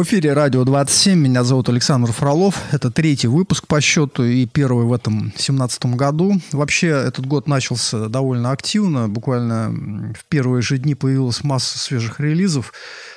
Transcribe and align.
В 0.00 0.02
эфире 0.02 0.32
«Радио 0.32 0.62
27». 0.62 1.14
Меня 1.14 1.44
зовут 1.44 1.68
Александр 1.68 2.10
Фролов. 2.10 2.58
Это 2.72 2.90
третий 2.90 3.26
выпуск 3.28 3.66
по 3.66 3.82
счету 3.82 4.24
и 4.24 4.46
первый 4.46 4.86
в 4.86 4.94
этом 4.94 5.24
2017 5.24 5.94
году. 5.94 6.40
Вообще, 6.52 6.86
этот 6.86 7.26
год 7.26 7.46
начался 7.46 8.08
довольно 8.08 8.50
активно. 8.50 9.10
Буквально 9.10 10.14
в 10.18 10.24
первые 10.30 10.62
же 10.62 10.78
дни 10.78 10.94
появилась 10.94 11.44
масса 11.44 11.78
свежих 11.78 12.18
релизов. 12.18 12.72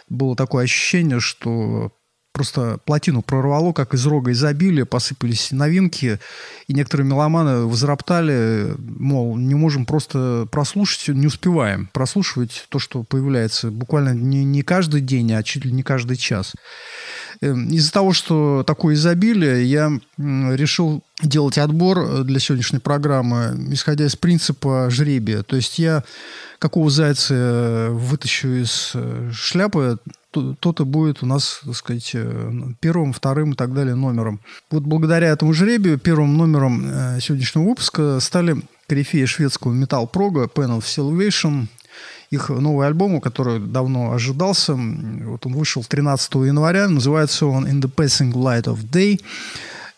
Было 0.10 0.36
такое 0.36 0.66
ощущение, 0.66 1.22
что 1.22 1.94
просто 2.34 2.80
плотину 2.84 3.22
прорвало, 3.22 3.72
как 3.72 3.94
из 3.94 4.06
рога 4.06 4.32
изобилия, 4.32 4.86
посыпались 4.86 5.52
новинки, 5.52 6.20
и 6.68 6.74
некоторые 6.74 7.08
меломаны 7.08 7.66
возроптали, 7.68 8.74
мол, 8.78 9.38
не 9.38 9.56
можем 9.56 9.86
просто 9.86 10.48
прослушать, 10.52 11.16
не 11.16 11.28
успеваем 11.28 11.90
прослушивать 11.94 12.66
то, 12.70 12.80
что 12.80 13.04
появляется 13.04 13.72
буквально 13.72 14.14
не, 14.14 14.44
не 14.44 14.64
каждый 14.64 15.02
день, 15.02 15.32
а 15.34 15.44
чуть 15.44 15.64
ли 15.64 15.72
не 15.72 15.84
каждый 15.84 16.18
час. 16.18 16.54
Эм, 17.42 17.70
из-за 17.70 17.92
того, 17.92 18.14
что 18.14 18.64
такое 18.66 18.96
изобилие, 18.96 19.66
я 19.66 19.92
решил 20.18 21.04
делать 21.24 21.58
отбор 21.58 22.24
для 22.24 22.40
сегодняшней 22.40 22.80
программы, 22.80 23.68
исходя 23.72 24.06
из 24.06 24.16
принципа 24.16 24.90
жребия. 24.90 25.44
То 25.44 25.56
есть 25.56 25.80
я 25.80 26.04
какого 26.60 26.90
зайца 26.90 27.90
вытащу 27.92 28.48
из 28.48 28.92
э, 28.94 29.32
шляпы, 29.34 29.98
тот 30.32 30.80
и 30.80 30.84
будет 30.86 31.22
у 31.22 31.26
нас, 31.26 31.60
так 31.66 31.76
сказать, 31.76 32.12
э, 32.14 32.52
первым, 32.80 33.12
вторым 33.12 33.52
и 33.52 33.56
так 33.56 33.74
далее 33.74 33.96
номером. 33.96 34.40
Вот 34.72 34.84
благодаря 34.84 35.28
этому 35.28 35.54
жребию 35.54 36.00
первым 36.00 36.38
номером 36.38 36.86
э, 36.86 37.20
сегодняшнего 37.20 37.66
выпуска 37.66 38.20
стали 38.22 38.62
корифеи 38.88 39.26
шведского 39.26 39.74
металл-прога 39.74 40.46
Pen 40.46 40.78
of 40.78 40.84
Salvation, 40.84 41.68
их 42.32 42.48
новый 42.50 42.88
альбом, 42.88 43.20
который 43.22 43.60
давно 43.60 44.14
ожидался. 44.14 44.74
Вот 44.74 45.46
он 45.46 45.54
вышел 45.54 45.84
13 45.84 46.34
января, 46.36 46.88
называется 46.88 47.46
он 47.46 47.68
In 47.68 47.82
the 47.82 47.94
Passing 47.94 48.32
Light 48.32 48.64
of 48.64 48.90
Day. 48.90 49.20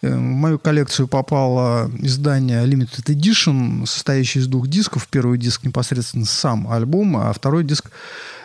Э, 0.05 0.15
в 0.15 0.19
мою 0.19 0.59
коллекцию 0.59 1.07
попало 1.07 1.91
издание 1.99 2.65
Limited 2.65 3.05
Edition, 3.05 3.85
состоящее 3.85 4.43
из 4.43 4.47
двух 4.47 4.67
дисков. 4.67 5.07
Первый 5.09 5.37
диск 5.37 5.63
непосредственно 5.63 6.25
сам 6.25 6.71
альбом, 6.71 7.17
а 7.17 7.33
второй 7.33 7.63
диск 7.63 7.89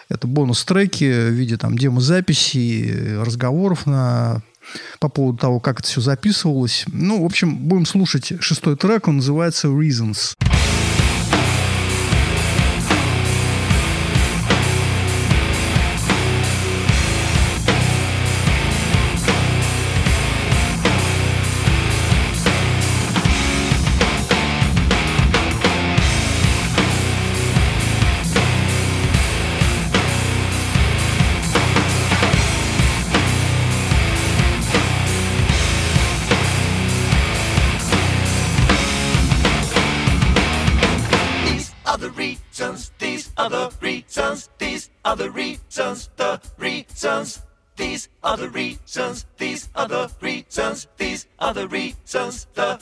это 0.08 0.27
бонус-треки 0.27 1.05
в 1.05 1.33
виде 1.33 1.56
там 1.56 1.77
демо-записей, 1.77 3.19
разговоров 3.19 3.86
на 3.86 4.42
по 5.00 5.08
поводу 5.08 5.39
того, 5.39 5.61
как 5.61 5.80
это 5.80 5.89
все 5.89 6.00
записывалось. 6.00 6.84
Ну, 6.89 7.22
в 7.22 7.25
общем, 7.25 7.56
будем 7.56 7.86
слушать 7.86 8.33
шестой 8.41 8.77
трек, 8.77 9.08
он 9.08 9.17
называется 9.17 9.69
«Reasons». 9.69 10.36
Reasons, 48.48 49.27
these 49.36 49.68
are 49.74 49.86
the 49.86 50.11
reasons, 50.20 50.89
these 50.96 51.27
are 51.39 51.52
the 51.52 51.68
reasons, 51.68 52.46
the 52.55 52.80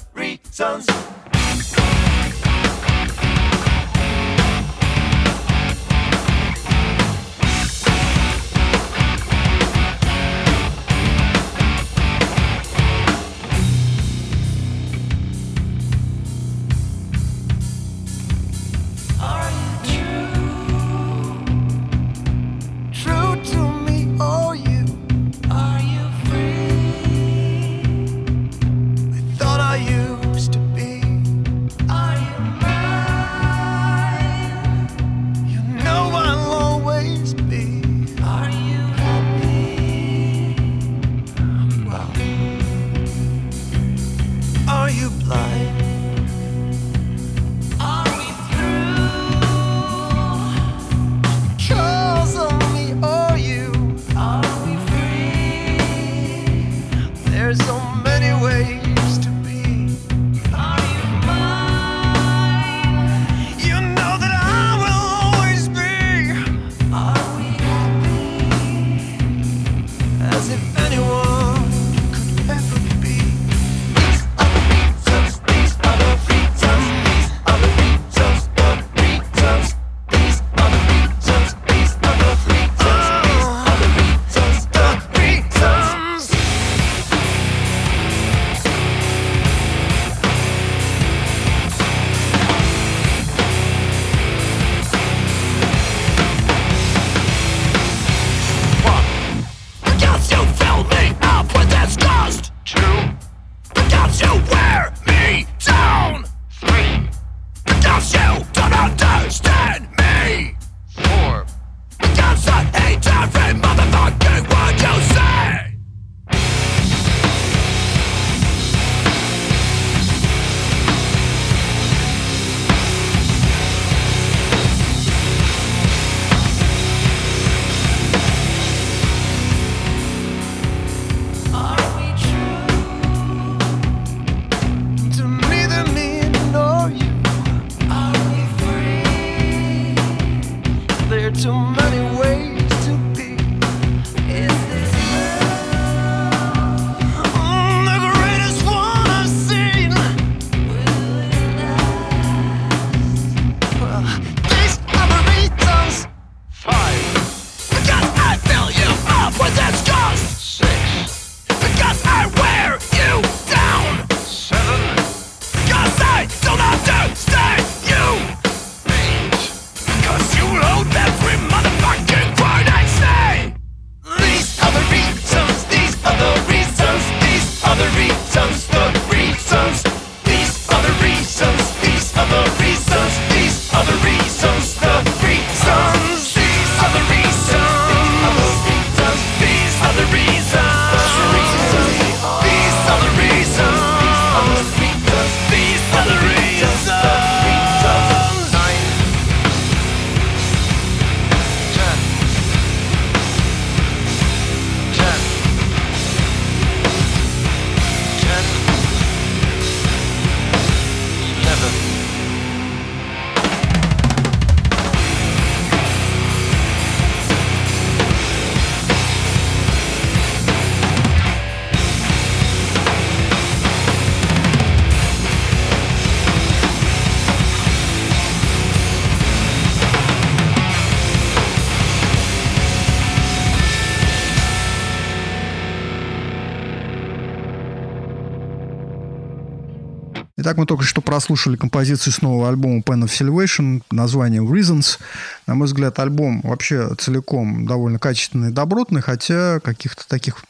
Итак, 240.48 240.56
мы 240.56 240.64
только 240.64 240.82
что 240.82 241.02
прослушали 241.02 241.56
композицию 241.56 242.10
с 242.10 242.22
нового 242.22 242.48
альбома 242.48 242.78
Pen 242.78 243.02
of 243.02 243.08
Salvation 243.08 243.82
названием 243.90 244.50
Reasons. 244.50 244.98
На 245.46 245.54
мой 245.54 245.66
взгляд, 245.66 245.98
альбом 245.98 246.40
вообще 246.40 246.88
целиком 246.96 247.66
довольно 247.66 247.98
качественный 247.98 248.48
и 248.48 248.52
добротный, 248.54 249.02
хотя 249.02 249.60
каких-то 249.60 250.08
таких 250.08 250.42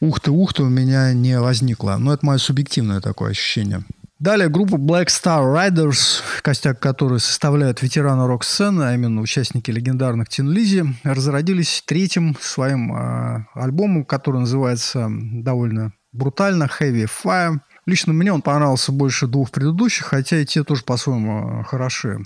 ухты-ухты 0.00 0.62
у 0.62 0.70
меня 0.70 1.12
не 1.12 1.38
возникло. 1.38 1.96
Но 1.98 2.14
это 2.14 2.24
мое 2.24 2.38
субъективное 2.38 3.02
такое 3.02 3.32
ощущение. 3.32 3.84
Далее 4.18 4.48
группа 4.48 4.76
Black 4.76 5.08
Star 5.08 5.44
Riders, 5.44 6.22
костяк 6.40 6.80
которой 6.80 7.20
составляют 7.20 7.82
ветераны 7.82 8.26
рок-сцены, 8.26 8.84
а 8.84 8.94
именно 8.94 9.20
участники 9.20 9.70
легендарных 9.70 10.30
Тин 10.30 10.50
Лизи, 10.50 10.84
разродились 11.04 11.82
третьим 11.84 12.38
своим 12.40 12.96
э, 12.96 13.44
альбомом, 13.52 14.06
который 14.06 14.40
называется 14.40 15.08
довольно 15.10 15.92
брутально 16.12 16.70
Heavy 16.80 17.06
Fire. 17.22 17.58
Лично 17.86 18.12
мне 18.12 18.32
он 18.32 18.42
понравился 18.42 18.90
больше 18.90 19.28
двух 19.28 19.50
предыдущих, 19.52 20.06
хотя 20.06 20.40
и 20.40 20.44
те 20.44 20.64
тоже 20.64 20.82
по-своему 20.82 21.62
хороши. 21.64 22.18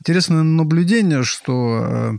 Интересное 0.00 0.42
наблюдение, 0.42 1.22
что 1.22 1.86
э, 1.88 2.12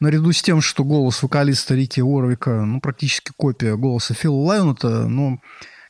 наряду 0.00 0.32
с 0.32 0.42
тем, 0.42 0.60
что 0.60 0.84
голос 0.84 1.22
вокалиста 1.22 1.74
Рики 1.74 2.00
Уорвика, 2.00 2.64
ну, 2.64 2.80
практически 2.80 3.32
копия 3.36 3.76
голоса 3.76 4.12
Фила 4.12 4.36
Лайонета, 4.36 5.08
ну, 5.08 5.40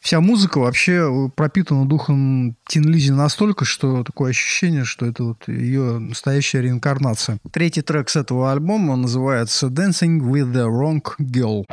вся 0.00 0.20
музыка 0.20 0.58
вообще 0.58 1.30
пропитана 1.34 1.84
духом 1.84 2.56
Тин 2.68 2.84
Лизи 2.84 3.10
настолько, 3.10 3.64
что 3.64 4.04
такое 4.04 4.30
ощущение, 4.30 4.84
что 4.84 5.04
это 5.04 5.24
вот 5.24 5.48
ее 5.48 5.98
настоящая 5.98 6.62
реинкарнация. 6.62 7.38
Третий 7.50 7.82
трек 7.82 8.08
с 8.08 8.14
этого 8.14 8.52
альбома 8.52 8.94
называется 8.94 9.66
«Dancing 9.66 10.20
with 10.20 10.52
the 10.52 10.66
Wrong 10.68 11.02
Girl». 11.18 11.64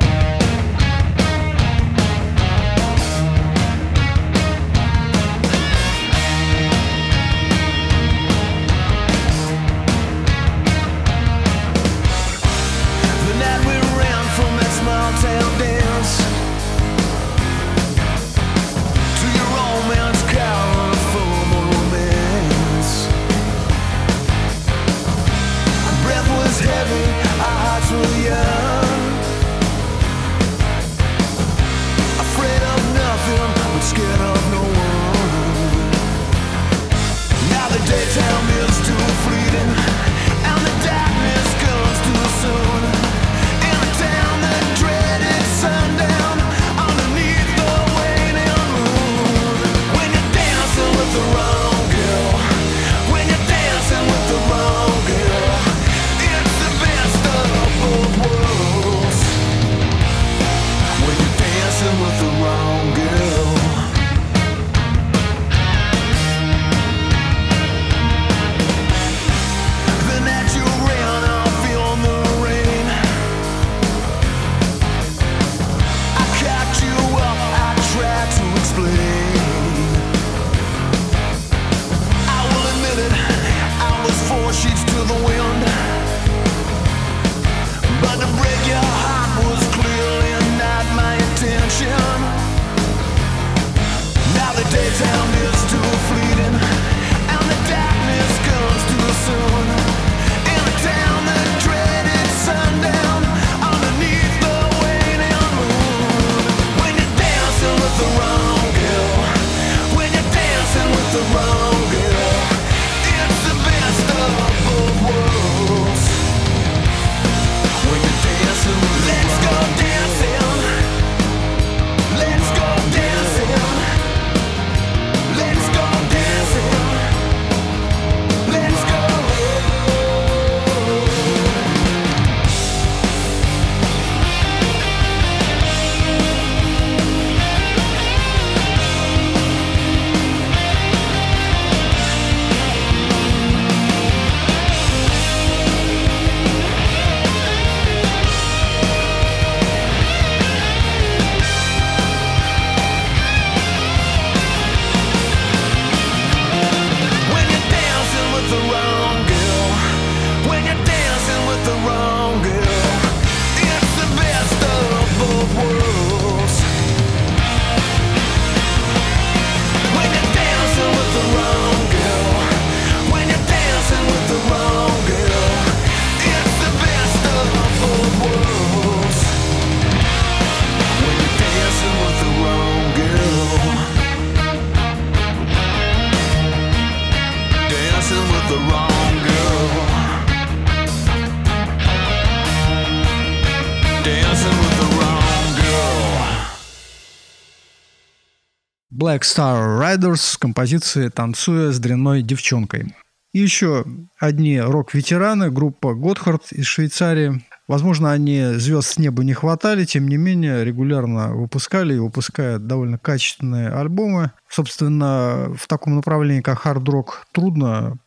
Black 199.14 199.22
Star 199.22 199.80
Riders 199.80 200.16
с 200.16 200.36
композицией 200.36 201.08
«Танцуя 201.08 201.70
с 201.70 201.78
дрянной 201.78 202.22
девчонкой». 202.22 202.96
И 203.32 203.38
еще 203.38 203.84
одни 204.18 204.60
рок-ветераны, 204.60 205.52
группа 205.52 205.94
Готхард 205.94 206.50
из 206.50 206.66
Швейцарии. 206.66 207.44
Возможно, 207.68 208.10
они 208.10 208.54
звезд 208.54 208.88
с 208.88 208.98
неба 208.98 209.22
не 209.22 209.32
хватали, 209.32 209.84
тем 209.84 210.08
не 210.08 210.16
менее, 210.16 210.64
регулярно 210.64 211.32
выпускали 211.32 211.94
и 211.94 211.98
выпускают 211.98 212.66
довольно 212.66 212.98
качественные 212.98 213.68
альбомы. 213.68 214.32
Собственно, 214.48 215.54
в 215.56 215.68
таком 215.68 215.94
направлении, 215.94 216.40
как 216.40 216.60
хард-рок, 216.60 217.28
трудно 217.30 217.98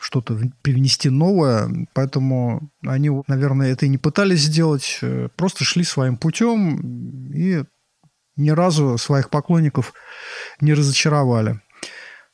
что-то 0.00 0.36
привнести 0.62 1.10
новое, 1.10 1.70
поэтому 1.94 2.70
они, 2.84 3.10
наверное, 3.28 3.70
это 3.70 3.86
и 3.86 3.88
не 3.88 3.98
пытались 3.98 4.40
сделать, 4.40 4.98
э, 5.02 5.28
просто 5.36 5.62
шли 5.62 5.84
своим 5.84 6.16
путем 6.16 7.30
и 7.32 7.62
ни 8.36 8.50
разу 8.50 8.98
своих 8.98 9.30
поклонников 9.30 9.94
не 10.60 10.74
разочаровали. 10.74 11.60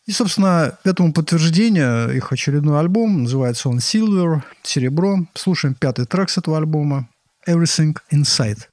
И, 0.06 0.12
собственно, 0.12 0.78
этому 0.84 1.12
подтверждение 1.12 2.16
их 2.16 2.32
очередной 2.32 2.80
альбом. 2.80 3.22
Называется 3.22 3.68
он 3.68 3.78
Silver, 3.78 4.42
Серебро. 4.62 5.26
Слушаем 5.34 5.74
пятый 5.74 6.06
трек 6.06 6.28
с 6.30 6.38
этого 6.38 6.58
альбома. 6.58 7.08
Everything 7.46 7.96
Inside. 8.12 8.71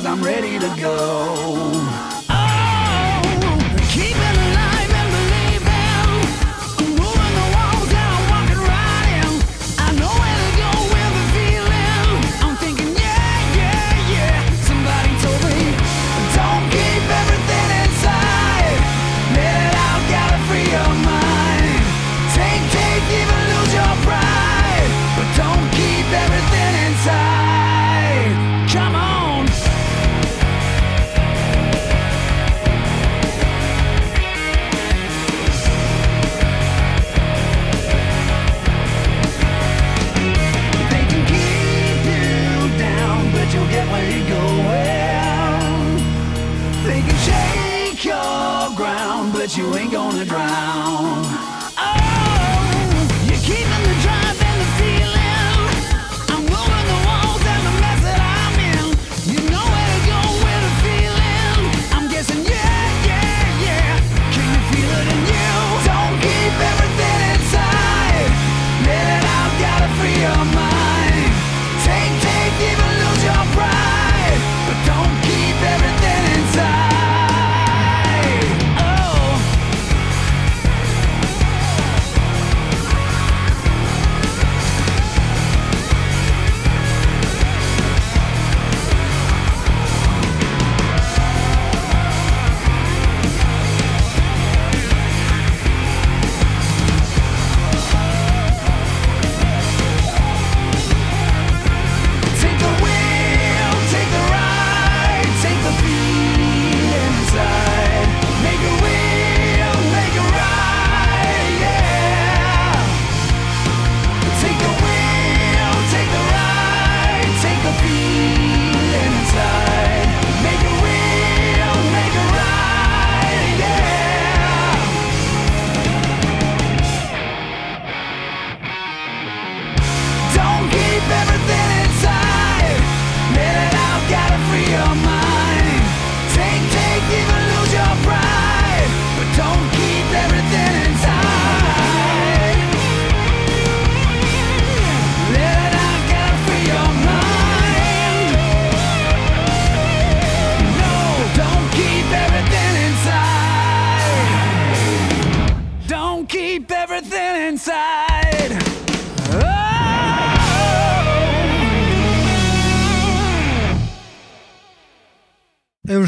cause 0.00 0.06
I'm 0.06 0.22
ready 0.22 0.58
to 0.58 0.80
go. 0.80 2.19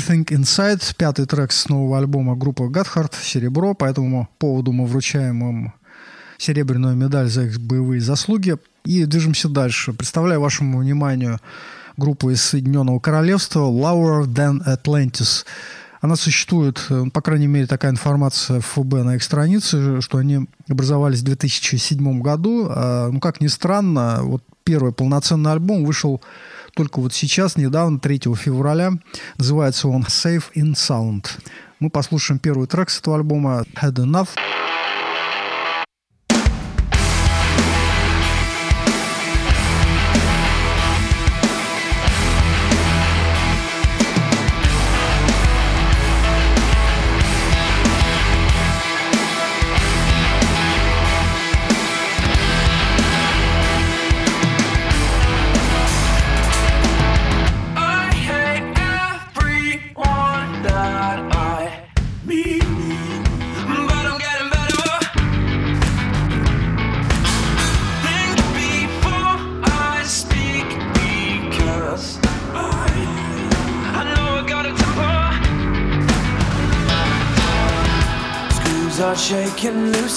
Everything 0.03 0.25
Inside, 0.31 0.95
пятый 0.97 1.27
трек 1.27 1.53
с 1.53 1.69
нового 1.69 1.99
альбома 1.99 2.35
группы 2.35 2.65
Godheart, 2.65 3.15
«Серебро». 3.23 3.75
По 3.75 3.85
этому 3.85 4.29
поводу 4.39 4.73
мы 4.73 4.87
вручаем 4.87 5.49
им 5.49 5.73
серебряную 6.39 6.97
медаль 6.97 7.29
за 7.29 7.45
их 7.45 7.61
боевые 7.61 8.01
заслуги. 8.01 8.57
И 8.85 9.05
движемся 9.05 9.49
дальше. 9.49 9.93
Представляю 9.93 10.41
вашему 10.41 10.79
вниманию 10.79 11.39
группу 11.97 12.31
из 12.31 12.43
Соединенного 12.43 12.99
Королевства 12.99 13.61
«Lower 13.61 14.25
Than 14.25 14.65
Atlantis». 14.67 15.45
Она 16.01 16.17
существует, 16.17 16.85
э, 16.91 17.05
по 17.13 17.21
крайней 17.21 17.47
мере, 17.47 17.67
такая 17.67 17.93
информация 17.93 18.61
в 18.61 18.67
ФБ 18.67 19.05
на 19.05 19.15
их 19.17 19.23
странице, 19.23 20.01
что 20.01 20.19
они 20.19 20.49
образовались 20.69 21.21
в 21.21 21.25
2007 21.25 22.21
году. 22.21 22.67
А, 22.69 23.09
ну, 23.09 23.21
как 23.21 23.41
ни 23.41 23.47
странно, 23.47 24.19
вот 24.23 24.43
первый 24.65 24.93
полноценный 24.93 25.53
альбом 25.53 25.85
вышел 25.85 26.21
только 26.75 27.01
вот 27.01 27.13
сейчас, 27.13 27.57
недавно, 27.57 27.99
3 27.99 28.21
февраля. 28.37 28.93
Называется 29.39 29.89
он 29.89 30.03
«Safe 30.03 30.45
in 30.55 30.73
Sound». 30.73 31.27
Мы 31.81 31.91
послушаем 31.91 32.39
первый 32.39 32.67
трек 32.67 32.91
с 32.91 32.99
этого 32.99 33.17
альбома 33.17 33.65
«Had 33.75 33.95
Enough». 33.95 34.29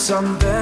Someday. 0.06 0.55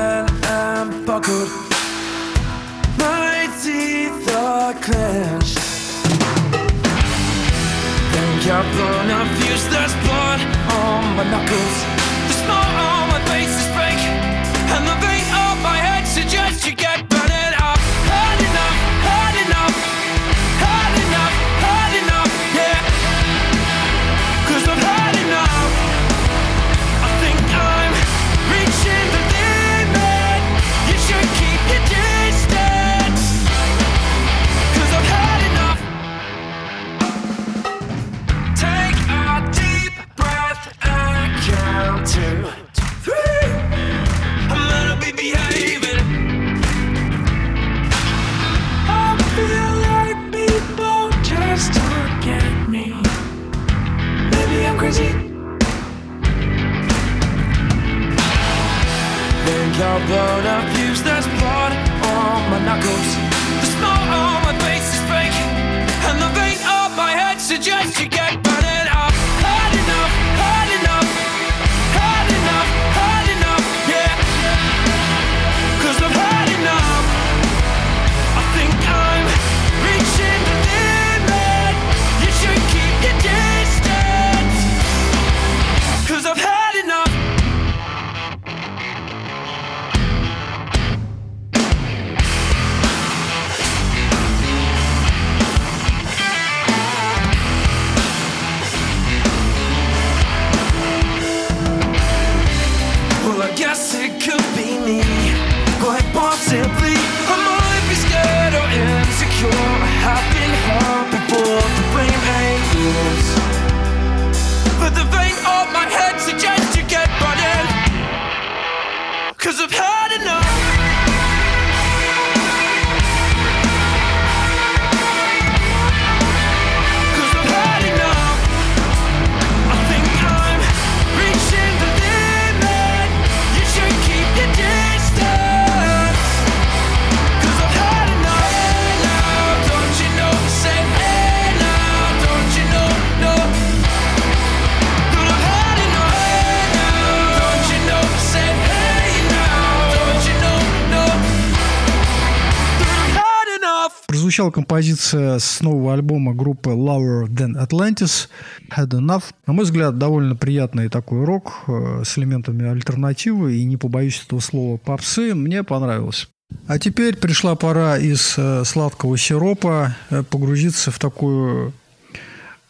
Прозвучала 154.34 154.50
композиция 154.50 155.38
с 155.38 155.62
нового 155.62 155.93
альбома 155.93 156.34
группы 156.34 156.72
Lower 156.72 157.28
Than 157.28 157.54
Atlantis 157.63 158.30
Had 158.76 158.89
Enough. 158.89 159.26
На 159.46 159.54
мой 159.54 159.63
взгляд, 159.63 160.00
довольно 160.00 160.36
приятный 160.36 160.89
такой 160.89 161.24
рок 161.24 161.54
э, 161.67 162.02
с 162.04 162.17
элементами 162.17 162.67
альтернативы 162.67 163.56
и, 163.56 163.63
не 163.63 163.78
побоюсь 163.78 164.24
этого 164.26 164.39
слова, 164.39 164.78
попсы. 164.78 165.36
Мне 165.36 165.62
понравилось. 165.63 166.30
А 166.65 166.80
теперь 166.80 167.15
пришла 167.15 167.54
пора 167.54 168.00
из 168.00 168.34
э, 168.38 168.63
сладкого 168.65 169.19
сиропа 169.19 169.96
э, 170.10 170.24
погрузиться 170.24 170.89
в 170.89 170.98
такую 170.98 171.72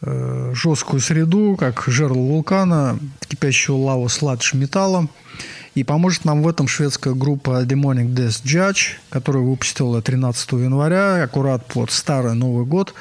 жесткую 0.02 1.00
среду, 1.00 1.56
как 1.58 1.84
жерло 1.86 2.18
вулкана, 2.18 2.98
кипящую 3.26 3.78
лаву 3.78 4.10
с 4.10 4.20
металла. 4.52 5.08
И 5.74 5.82
поможет 5.82 6.24
нам 6.24 6.42
в 6.42 6.48
этом 6.48 6.68
шведская 6.68 7.14
группа 7.14 7.64
Demonic 7.64 8.14
Death 8.14 8.44
Judge, 8.44 8.94
которая 9.10 9.42
выпустила 9.42 10.00
13 10.00 10.52
января, 10.52 11.24
аккурат 11.24 11.66
под 11.66 11.90
старый 11.90 12.34
Новый 12.34 12.64
год, 12.64 12.94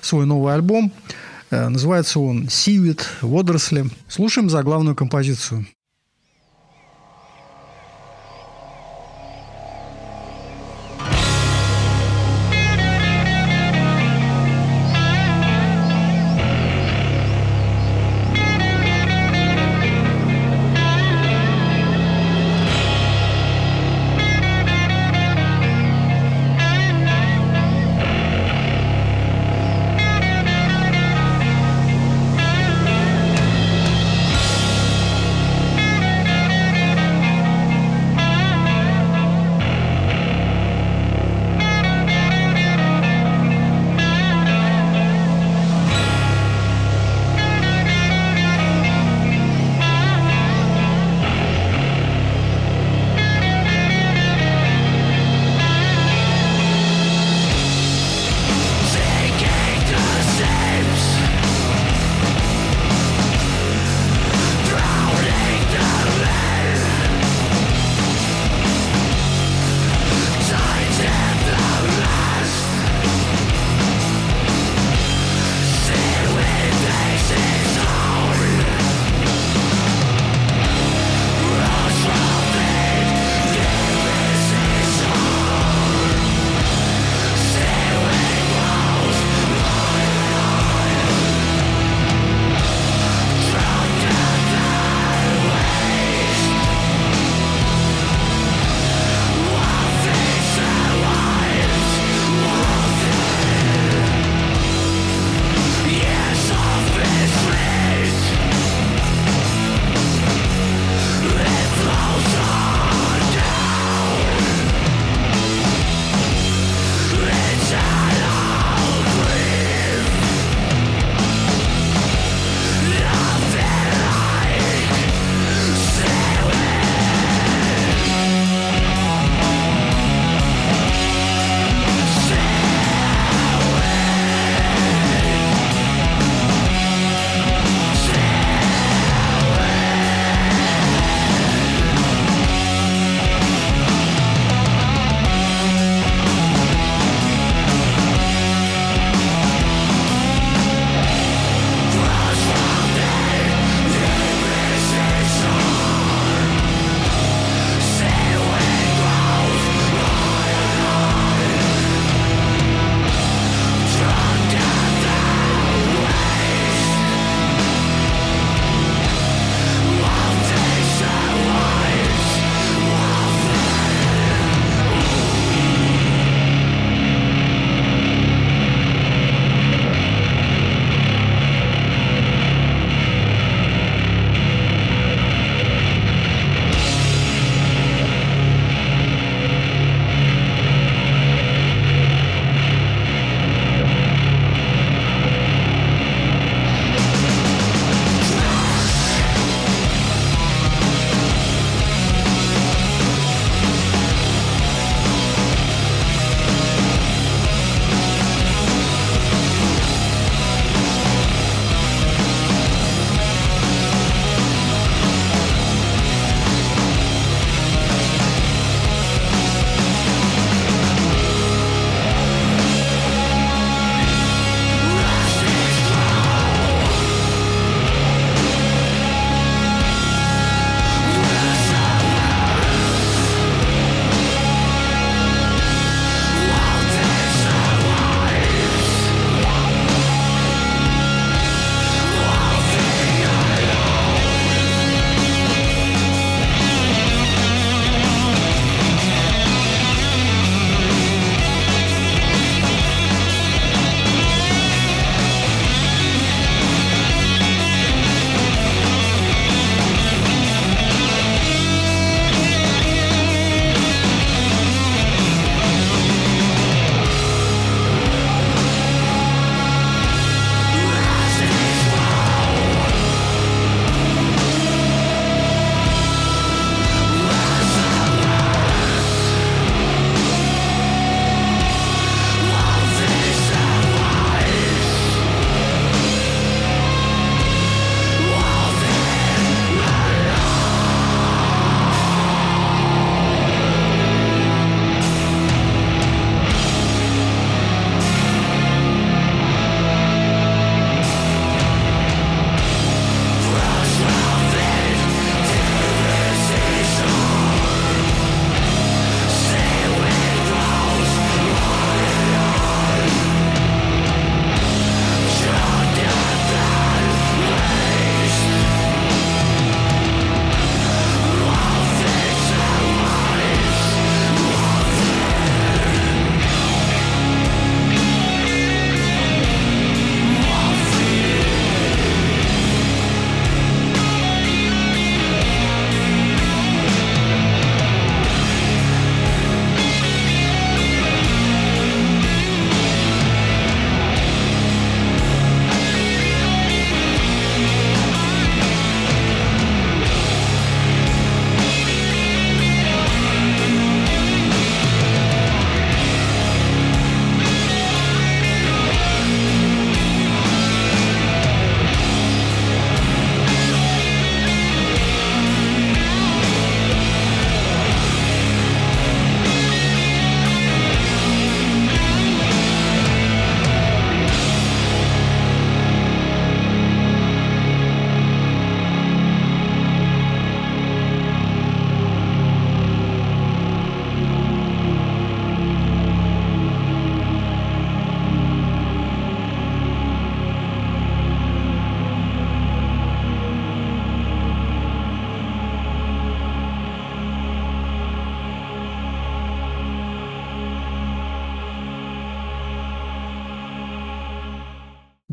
свой 0.00 0.26
новый 0.26 0.54
альбом. 0.54 0.92
Э, 1.50 1.68
называется 1.68 2.18
он 2.18 2.48
«Сивит. 2.48 3.08
Водоросли». 3.20 3.86
Слушаем 4.08 4.50
заглавную 4.50 4.96
композицию. 4.96 5.66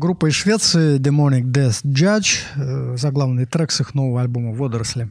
Группа 0.04 0.26
из 0.26 0.34
Швеции 0.34 0.98
Demonic 0.98 1.44
Death 1.44 1.82
Judge, 1.82 2.40
э, 2.56 2.94
заглавный 2.98 3.46
трек 3.46 3.70
с 3.70 3.80
их 3.80 3.94
нового 3.94 4.20
альбома 4.20 4.52
«Водоросли». 4.52 5.08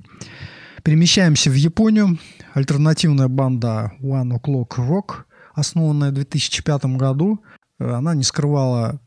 Перемещаемся 0.83 1.49
в 1.49 1.55
Японию. 1.55 2.19
Альтернативная 2.53 3.27
банда 3.27 3.93
One 3.99 4.39
O'Clock 4.39 4.75
Rock, 4.77 5.23
основанная 5.55 6.11
в 6.11 6.13
2005 6.13 6.95
году. 6.95 7.43
Э, 7.79 7.93
Она 7.93 8.13
не 8.13 8.21
скрывала 8.21 9.01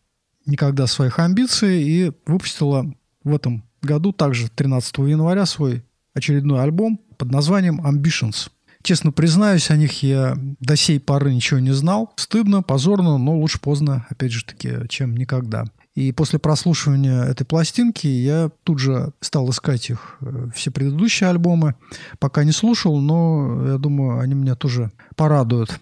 никогда 0.45 0.89
своих 0.89 1.21
амбиций 1.21 1.81
и 1.81 2.13
выпустила 2.27 2.93
в 3.23 3.33
этом 3.33 3.63
году, 3.81 4.13
также 4.13 4.51
13 4.51 4.99
января, 5.07 5.47
свой 5.47 5.85
очередной 6.15 6.65
альбом 6.65 6.99
под 7.17 7.31
названием 7.31 7.81
Ambitions. 7.87 8.51
Честно 8.83 9.13
признаюсь, 9.13 9.71
о 9.71 9.77
них 9.77 10.03
я 10.03 10.37
до 10.59 10.75
сей 10.75 10.99
поры 10.99 11.33
ничего 11.33 11.61
не 11.61 11.73
знал. 11.73 12.13
Стыдно, 12.17 12.63
позорно, 12.63 13.19
но 13.19 13.39
лучше 13.39 13.61
поздно, 13.61 14.05
опять 14.11 14.33
же 14.33 14.45
таки, 14.45 14.89
чем 14.89 15.17
никогда. 15.17 15.67
И 15.97 16.13
после 16.13 16.39
прослушивания 16.39 17.25
этой 17.25 17.45
пластинки 17.45 18.07
я 18.07 18.51
тут 18.65 18.79
же 18.79 19.13
стал 19.21 19.49
искать 19.49 19.89
их 19.89 20.19
э, 20.21 20.49
все 20.55 20.71
предыдущие 20.71 21.31
альбомы. 21.31 21.75
Пока 22.19 22.45
не 22.45 22.53
слушал, 22.53 23.01
но 23.01 23.67
я 23.67 23.79
думаю, 23.79 24.21
они 24.21 24.35
меня 24.35 24.57
тоже 24.57 24.93
порадуют. 25.17 25.81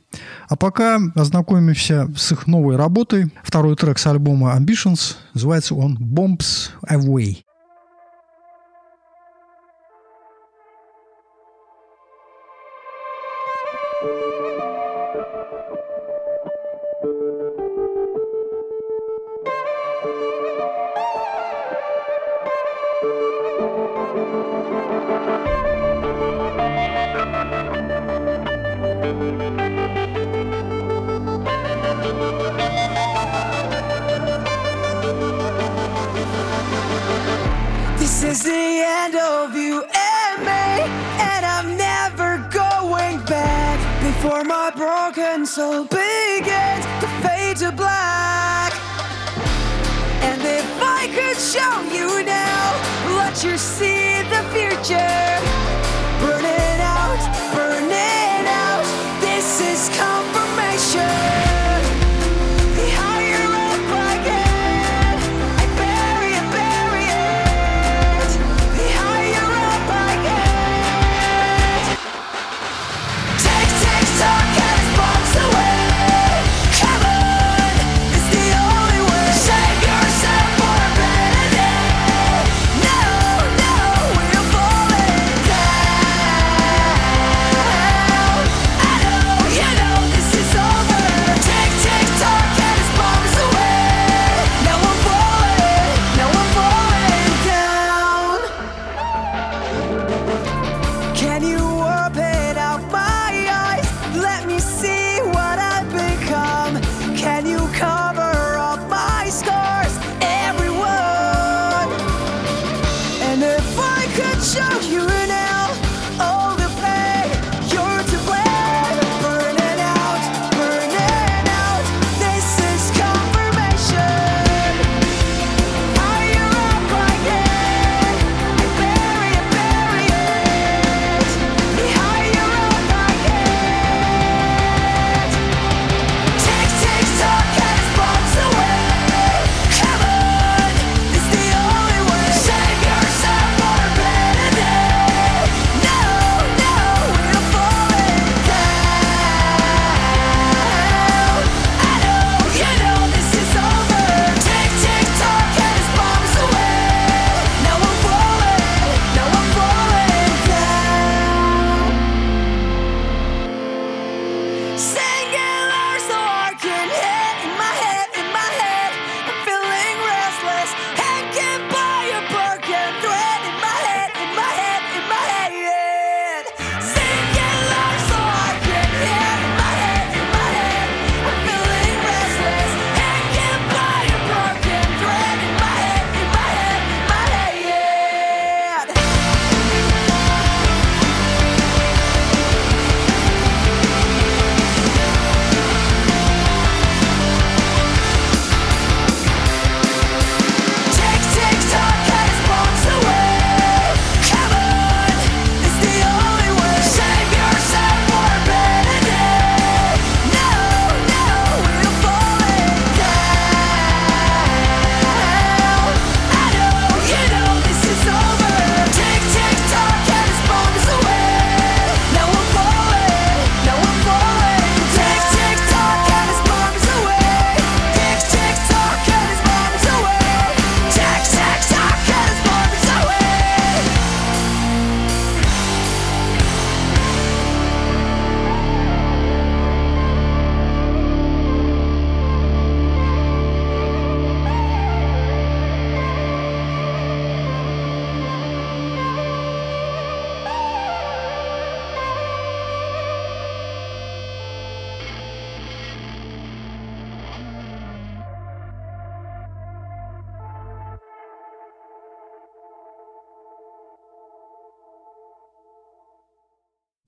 А 0.49 0.57
пока 0.57 1.01
ознакомимся 1.17 2.09
с 2.17 2.31
их 2.31 2.47
новой 2.47 2.77
работой. 2.77 3.33
Второй 3.43 3.75
трек 3.75 3.99
с 3.99 4.07
альбома 4.07 4.57
Ambitions 4.57 5.17
называется 5.35 5.75
он 5.75 5.99
Bombs 5.99 6.71
Away. 6.89 7.39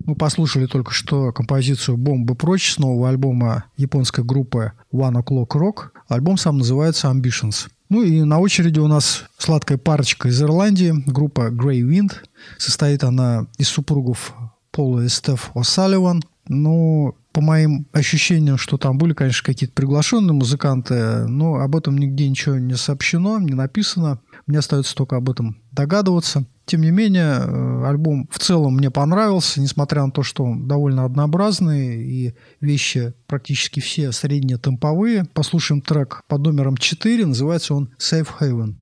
Мы 0.06 0.14
послушали 0.14 0.66
только 0.66 0.92
что 0.92 1.32
композицию 1.32 1.96
«Бомбы 1.96 2.36
прочь» 2.36 2.72
с 2.72 2.78
нового 2.78 3.08
альбома 3.08 3.64
японской 3.76 4.24
группы 4.24 4.72
One 4.92 5.20
O'Clock 5.20 5.48
Rock. 5.48 5.88
Альбом 6.08 6.38
сам 6.38 6.58
называется 6.58 7.08
«Ambitions». 7.08 7.66
Ну 7.88 8.02
и 8.02 8.22
на 8.22 8.38
очереди 8.38 8.78
у 8.78 8.86
нас 8.86 9.24
сладкая 9.36 9.78
парочка 9.78 10.28
из 10.28 10.40
Ирландии, 10.40 10.94
группа 11.06 11.50
Grey 11.50 11.80
Wind. 11.80 12.12
Состоит 12.56 13.02
она 13.02 13.46
из 13.58 13.66
супругов 13.66 14.32
Пола 14.70 15.00
и 15.00 15.08
Стеф 15.08 15.50
О'Салливан. 15.54 16.22
Ну, 16.48 17.16
по 17.32 17.40
моим 17.40 17.86
ощущениям, 17.92 18.58
что 18.58 18.78
там 18.78 18.98
были, 18.98 19.12
конечно, 19.12 19.44
какие-то 19.44 19.74
приглашенные 19.74 20.34
музыканты, 20.34 21.26
но 21.26 21.56
об 21.56 21.74
этом 21.74 21.98
нигде 21.98 22.28
ничего 22.28 22.56
не 22.56 22.76
сообщено, 22.76 23.40
не 23.40 23.54
написано. 23.54 24.20
Мне 24.46 24.60
остается 24.60 24.94
только 24.94 25.16
об 25.16 25.28
этом 25.28 25.56
догадываться. 25.72 26.44
Тем 26.66 26.80
не 26.80 26.90
менее, 26.90 27.38
э, 27.38 27.86
альбом 27.86 28.28
в 28.30 28.40
целом 28.40 28.76
мне 28.76 28.90
понравился, 28.90 29.60
несмотря 29.60 30.04
на 30.04 30.10
то, 30.10 30.24
что 30.24 30.44
он 30.44 30.66
довольно 30.66 31.04
однообразный 31.04 32.02
и 32.02 32.34
вещи 32.60 33.14
практически 33.28 33.78
все 33.78 34.10
средние 34.10 34.58
темповые. 34.58 35.24
Послушаем 35.32 35.80
трек 35.80 36.22
под 36.26 36.40
номером 36.40 36.76
4, 36.76 37.24
называется 37.26 37.74
он 37.74 37.94
Safe 38.00 38.28
Haven. 38.40 38.74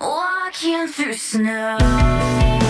Walking 0.00 0.88
through 0.88 1.16
snow. 1.16 2.61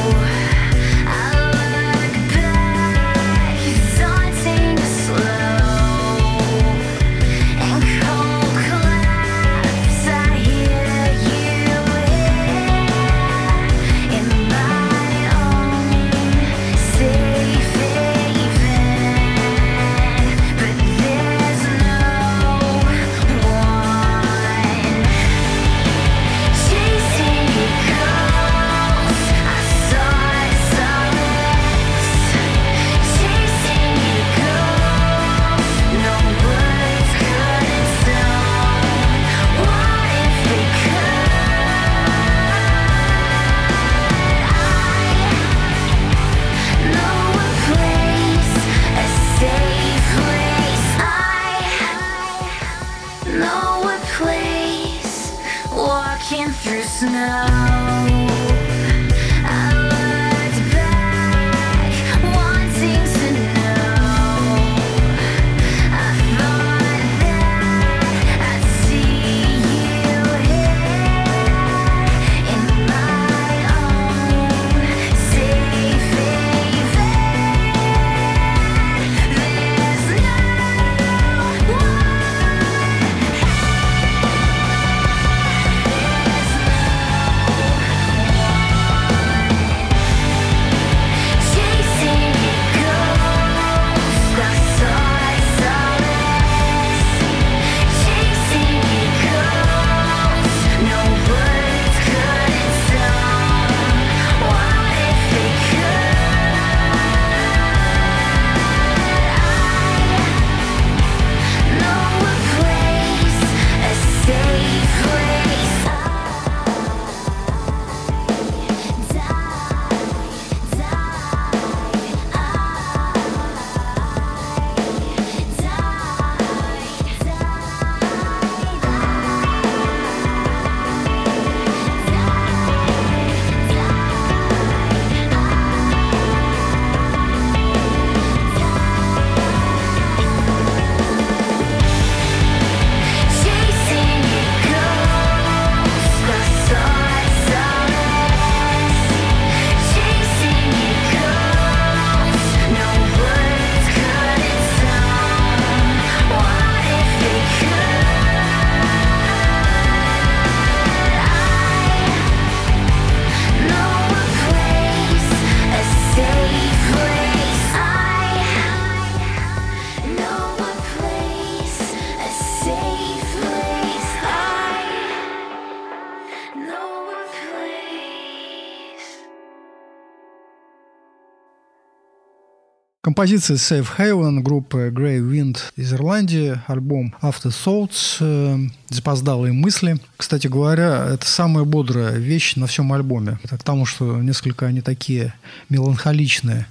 Композиция 183.13 183.58
Safe 183.58 183.87
Haven 183.98 184.40
группы 184.40 184.90
Grey 184.90 185.21
Wind 185.21 185.58
из 185.77 185.92
Ирландии, 185.92 186.58
альбом 186.67 187.15
Afterthoughts, 187.21 188.17
э, 188.21 188.58
запоздалые 188.88 189.52
мысли. 189.52 189.98
Кстати 190.17 190.46
говоря, 190.46 191.08
это 191.10 191.27
самая 191.27 191.65
бодрая 191.65 192.13
вещь 192.13 192.56
на 192.56 192.67
всем 192.67 192.90
альбоме. 192.90 193.38
Это 193.44 193.58
к 193.58 193.65
тому, 193.65 193.85
что 193.85 194.23
несколько 194.23 194.65
они 194.65 194.81
такие 194.81 195.35
меланхоличные. 195.69 196.67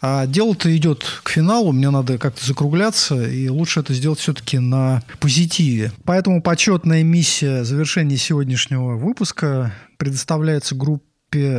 А 0.00 0.26
дело-то 0.26 0.76
идет 0.76 1.04
к 1.22 1.28
финалу, 1.28 1.70
мне 1.70 1.90
надо 1.90 2.18
как-то 2.18 2.44
закругляться, 2.44 3.24
и 3.24 3.48
лучше 3.48 3.78
это 3.78 3.94
сделать 3.94 4.18
все-таки 4.18 4.58
на 4.58 5.04
позитиве. 5.20 5.92
Поэтому 6.04 6.42
почетная 6.42 7.04
миссия 7.04 7.62
завершения 7.62 8.16
сегодняшнего 8.16 8.96
выпуска 8.96 9.72
предоставляется 9.98 10.74
группе 10.74 11.04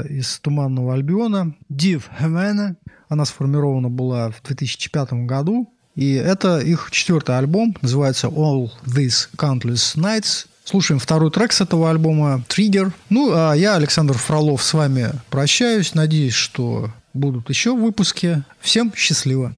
из 0.09 0.38
Туманного 0.39 0.95
Альбиона 0.95 1.55
Div 1.72 2.03
Havana. 2.20 2.76
Она 3.12 3.26
сформирована 3.26 3.89
была 3.89 4.32
в 4.32 4.41
2005 4.41 5.12
году. 5.26 5.70
И 5.95 6.14
это 6.14 6.59
их 6.59 6.88
четвертый 6.91 7.38
альбом, 7.38 7.76
называется 7.82 8.28
All 8.28 8.72
These 8.86 9.28
Countless 9.36 9.97
Nights. 9.97 10.45
Слушаем 10.64 10.97
второй 10.97 11.30
трек 11.30 11.51
с 11.51 11.59
этого 11.59 11.89
альбома 11.89 12.41
«Триггер». 12.47 12.93
Ну, 13.09 13.32
а 13.34 13.53
я, 13.53 13.76
Александр 13.76 14.14
Фролов, 14.14 14.64
с 14.64 14.74
вами 14.74 15.12
прощаюсь. 15.30 15.93
Надеюсь, 15.93 16.36
что 16.36 16.91
будут 17.14 17.49
еще 17.49 17.76
выпуски. 17.76 18.43
Всем 18.62 18.93
счастливо! 18.95 19.57